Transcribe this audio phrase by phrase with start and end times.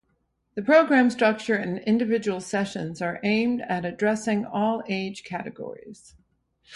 [0.55, 6.15] The program structure and individual sessions are aimed at addressing all age categories.